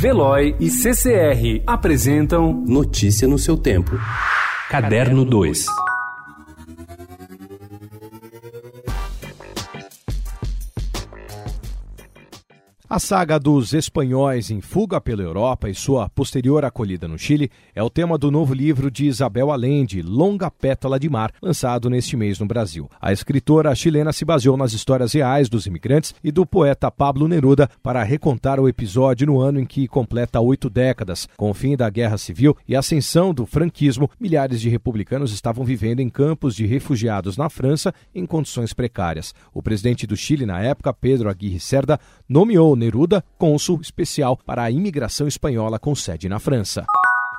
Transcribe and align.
Veloy 0.00 0.56
e 0.58 0.70
CCR 0.70 1.62
apresentam 1.66 2.64
Notícia 2.66 3.28
no 3.28 3.38
seu 3.38 3.54
tempo. 3.54 4.00
Caderno 4.70 5.26
2. 5.26 5.66
A 12.92 12.98
saga 12.98 13.38
dos 13.38 13.72
espanhóis 13.72 14.50
em 14.50 14.60
fuga 14.60 15.00
pela 15.00 15.22
Europa 15.22 15.70
e 15.70 15.74
sua 15.76 16.08
posterior 16.08 16.64
acolhida 16.64 17.06
no 17.06 17.16
Chile 17.16 17.48
é 17.72 17.80
o 17.80 17.88
tema 17.88 18.18
do 18.18 18.32
novo 18.32 18.52
livro 18.52 18.90
de 18.90 19.06
Isabel 19.06 19.52
Allende, 19.52 20.02
Longa 20.02 20.50
Pétala 20.50 20.98
de 20.98 21.08
Mar, 21.08 21.32
lançado 21.40 21.88
neste 21.88 22.16
mês 22.16 22.40
no 22.40 22.46
Brasil. 22.46 22.90
A 23.00 23.12
escritora 23.12 23.72
chilena 23.76 24.12
se 24.12 24.24
baseou 24.24 24.56
nas 24.56 24.72
histórias 24.72 25.12
reais 25.12 25.48
dos 25.48 25.66
imigrantes 25.66 26.12
e 26.24 26.32
do 26.32 26.44
poeta 26.44 26.90
Pablo 26.90 27.28
Neruda 27.28 27.70
para 27.80 28.02
recontar 28.02 28.58
o 28.58 28.68
episódio 28.68 29.28
no 29.28 29.40
ano 29.40 29.60
em 29.60 29.66
que 29.66 29.86
completa 29.86 30.40
oito 30.40 30.68
décadas. 30.68 31.28
Com 31.36 31.50
o 31.50 31.54
fim 31.54 31.76
da 31.76 31.88
Guerra 31.88 32.18
Civil 32.18 32.56
e 32.66 32.74
ascensão 32.74 33.32
do 33.32 33.46
franquismo, 33.46 34.10
milhares 34.18 34.60
de 34.60 34.68
republicanos 34.68 35.32
estavam 35.32 35.64
vivendo 35.64 36.00
em 36.00 36.08
campos 36.08 36.56
de 36.56 36.66
refugiados 36.66 37.36
na 37.36 37.48
França 37.48 37.94
em 38.12 38.26
condições 38.26 38.72
precárias. 38.72 39.32
O 39.54 39.62
presidente 39.62 40.08
do 40.08 40.16
Chile, 40.16 40.44
na 40.44 40.60
época, 40.60 40.92
Pedro 40.92 41.30
Aguirre 41.30 41.60
Cerda, 41.60 41.96
nomeou 42.28 42.79
Neruda 42.80 43.22
cônsul 43.36 43.80
especial 43.82 44.38
para 44.38 44.62
a 44.64 44.70
imigração 44.70 45.28
espanhola 45.28 45.78
com 45.78 45.94
sede 45.94 46.30
na 46.30 46.38
França. 46.38 46.86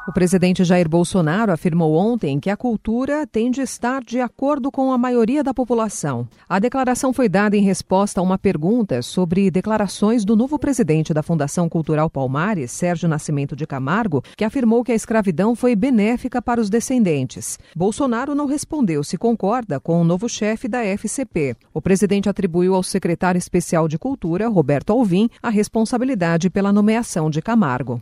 O 0.07 0.11
presidente 0.11 0.63
Jair 0.63 0.89
Bolsonaro 0.89 1.51
afirmou 1.51 1.93
ontem 1.93 2.39
que 2.39 2.49
a 2.49 2.57
cultura 2.57 3.27
tem 3.27 3.51
de 3.51 3.61
estar 3.61 4.03
de 4.03 4.19
acordo 4.19 4.71
com 4.71 4.91
a 4.91 4.97
maioria 4.97 5.43
da 5.43 5.53
população. 5.53 6.27
A 6.49 6.57
declaração 6.57 7.13
foi 7.13 7.29
dada 7.29 7.55
em 7.55 7.61
resposta 7.61 8.19
a 8.19 8.23
uma 8.23 8.37
pergunta 8.37 9.03
sobre 9.03 9.51
declarações 9.51 10.25
do 10.25 10.35
novo 10.35 10.57
presidente 10.57 11.13
da 11.13 11.21
Fundação 11.21 11.69
Cultural 11.69 12.09
Palmares, 12.09 12.71
Sérgio 12.71 13.07
Nascimento 13.07 13.55
de 13.55 13.67
Camargo, 13.67 14.23
que 14.35 14.43
afirmou 14.43 14.83
que 14.83 14.91
a 14.91 14.95
escravidão 14.95 15.55
foi 15.55 15.75
benéfica 15.75 16.41
para 16.41 16.59
os 16.59 16.67
descendentes. 16.67 17.59
Bolsonaro 17.75 18.33
não 18.33 18.47
respondeu 18.47 19.03
se 19.03 19.19
concorda 19.19 19.79
com 19.79 20.01
o 20.01 20.03
novo 20.03 20.27
chefe 20.27 20.67
da 20.67 20.83
FCP. 20.83 21.55
O 21.71 21.81
presidente 21.81 22.27
atribuiu 22.27 22.73
ao 22.73 22.81
secretário 22.81 23.37
especial 23.37 23.87
de 23.87 23.99
Cultura, 23.99 24.49
Roberto 24.49 24.91
Alvim, 24.93 25.29
a 25.43 25.49
responsabilidade 25.49 26.49
pela 26.49 26.73
nomeação 26.73 27.29
de 27.29 27.39
Camargo. 27.39 28.01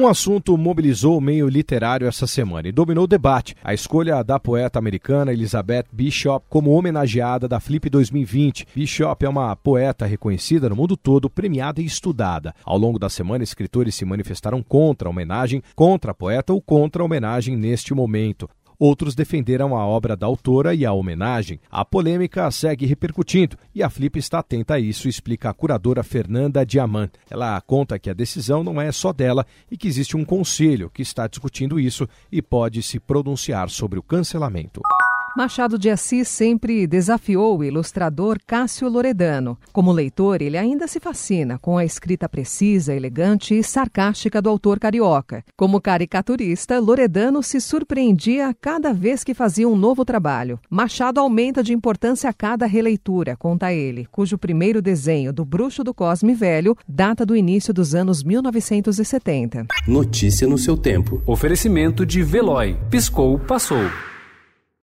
Um 0.00 0.06
assunto 0.06 0.56
mobilizou 0.56 1.18
o 1.18 1.20
meio 1.20 1.46
literário 1.46 2.08
essa 2.08 2.26
semana 2.26 2.66
e 2.66 2.72
dominou 2.72 3.04
o 3.04 3.06
debate: 3.06 3.54
a 3.62 3.74
escolha 3.74 4.24
da 4.24 4.40
poeta 4.40 4.78
americana 4.78 5.30
Elizabeth 5.30 5.84
Bishop 5.92 6.46
como 6.48 6.70
homenageada 6.70 7.46
da 7.46 7.60
Flip 7.60 7.90
2020. 7.90 8.66
Bishop 8.74 9.26
é 9.26 9.28
uma 9.28 9.54
poeta 9.54 10.06
reconhecida 10.06 10.70
no 10.70 10.76
mundo 10.76 10.96
todo, 10.96 11.28
premiada 11.28 11.82
e 11.82 11.84
estudada. 11.84 12.54
Ao 12.64 12.78
longo 12.78 12.98
da 12.98 13.10
semana, 13.10 13.44
escritores 13.44 13.94
se 13.94 14.06
manifestaram 14.06 14.62
contra 14.62 15.06
a 15.06 15.10
homenagem, 15.10 15.62
contra 15.76 16.12
a 16.12 16.14
poeta 16.14 16.50
ou 16.54 16.62
contra 16.62 17.02
a 17.02 17.04
homenagem 17.04 17.54
neste 17.54 17.92
momento. 17.92 18.48
Outros 18.80 19.14
defenderam 19.14 19.76
a 19.76 19.84
obra 19.86 20.16
da 20.16 20.26
autora 20.26 20.74
e 20.74 20.86
a 20.86 20.92
homenagem. 20.94 21.60
A 21.70 21.84
polêmica 21.84 22.50
segue 22.50 22.86
repercutindo 22.86 23.58
e 23.74 23.82
a 23.82 23.90
Flip 23.90 24.18
está 24.18 24.38
atenta 24.38 24.72
a 24.72 24.80
isso, 24.80 25.06
explica 25.06 25.50
a 25.50 25.52
curadora 25.52 26.02
Fernanda 26.02 26.64
Diamant. 26.64 27.10
Ela 27.28 27.60
conta 27.60 27.98
que 27.98 28.08
a 28.08 28.14
decisão 28.14 28.64
não 28.64 28.80
é 28.80 28.90
só 28.90 29.12
dela 29.12 29.44
e 29.70 29.76
que 29.76 29.86
existe 29.86 30.16
um 30.16 30.24
conselho 30.24 30.88
que 30.88 31.02
está 31.02 31.26
discutindo 31.26 31.78
isso 31.78 32.08
e 32.32 32.40
pode 32.40 32.82
se 32.82 32.98
pronunciar 32.98 33.68
sobre 33.68 33.98
o 33.98 34.02
cancelamento. 34.02 34.80
Machado 35.40 35.78
de 35.78 35.88
Assis 35.88 36.28
sempre 36.28 36.86
desafiou 36.86 37.56
o 37.56 37.64
ilustrador 37.64 38.38
Cássio 38.46 38.90
Loredano. 38.90 39.56
Como 39.72 39.90
leitor, 39.90 40.42
ele 40.42 40.58
ainda 40.58 40.86
se 40.86 41.00
fascina 41.00 41.58
com 41.58 41.78
a 41.78 41.84
escrita 41.86 42.28
precisa, 42.28 42.94
elegante 42.94 43.54
e 43.54 43.62
sarcástica 43.64 44.42
do 44.42 44.50
autor 44.50 44.78
carioca. 44.78 45.42
Como 45.56 45.80
caricaturista, 45.80 46.78
Loredano 46.78 47.42
se 47.42 47.58
surpreendia 47.58 48.54
cada 48.60 48.92
vez 48.92 49.24
que 49.24 49.32
fazia 49.32 49.66
um 49.66 49.76
novo 49.76 50.04
trabalho. 50.04 50.60
Machado 50.68 51.18
aumenta 51.18 51.62
de 51.62 51.72
importância 51.72 52.28
a 52.28 52.34
cada 52.34 52.66
releitura, 52.66 53.34
conta 53.34 53.72
ele, 53.72 54.06
cujo 54.12 54.36
primeiro 54.36 54.82
desenho 54.82 55.32
do 55.32 55.42
Bruxo 55.42 55.82
do 55.82 55.94
Cosme 55.94 56.34
Velho 56.34 56.76
data 56.86 57.24
do 57.24 57.34
início 57.34 57.72
dos 57.72 57.94
anos 57.94 58.22
1970. 58.22 59.68
Notícia 59.88 60.46
no 60.46 60.58
seu 60.58 60.76
tempo. 60.76 61.22
Oferecimento 61.24 62.04
de 62.04 62.22
Veloy. 62.22 62.76
Piscou, 62.90 63.38
passou. 63.38 63.80